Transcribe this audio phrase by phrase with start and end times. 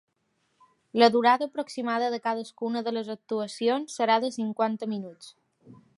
[0.93, 5.33] La durada aproximada de cadascuna de les actuacions serà de cinquanta minuts.